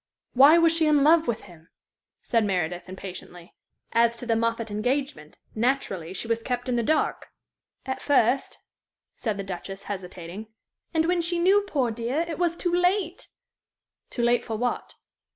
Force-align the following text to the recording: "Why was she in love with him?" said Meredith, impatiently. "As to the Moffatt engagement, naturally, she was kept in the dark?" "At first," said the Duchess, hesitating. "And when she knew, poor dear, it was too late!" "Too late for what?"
"Why 0.33 0.57
was 0.57 0.75
she 0.75 0.87
in 0.87 1.03
love 1.03 1.27
with 1.27 1.41
him?" 1.41 1.69
said 2.23 2.43
Meredith, 2.43 2.89
impatiently. 2.89 3.53
"As 3.93 4.17
to 4.17 4.25
the 4.25 4.35
Moffatt 4.35 4.71
engagement, 4.71 5.37
naturally, 5.53 6.11
she 6.11 6.27
was 6.27 6.41
kept 6.41 6.67
in 6.67 6.75
the 6.75 6.81
dark?" 6.81 7.27
"At 7.85 8.01
first," 8.01 8.57
said 9.15 9.37
the 9.37 9.43
Duchess, 9.43 9.83
hesitating. 9.83 10.47
"And 10.91 11.05
when 11.05 11.21
she 11.21 11.37
knew, 11.37 11.61
poor 11.67 11.91
dear, 11.91 12.25
it 12.27 12.39
was 12.39 12.55
too 12.57 12.73
late!" 12.73 13.27
"Too 14.09 14.23
late 14.23 14.43
for 14.43 14.55
what?" 14.57 14.95